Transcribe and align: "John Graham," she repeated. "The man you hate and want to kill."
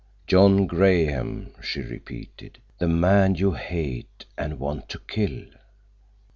"John 0.25 0.65
Graham," 0.65 1.51
she 1.61 1.81
repeated. 1.81 2.57
"The 2.79 2.87
man 2.87 3.35
you 3.35 3.51
hate 3.51 4.25
and 4.35 4.57
want 4.59 4.89
to 4.89 4.97
kill." 4.99 5.43